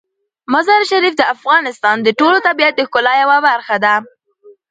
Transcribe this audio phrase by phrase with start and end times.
[0.53, 3.95] مزارشریف د افغانستان د ټول طبیعت د ښکلا یوه برخه ده.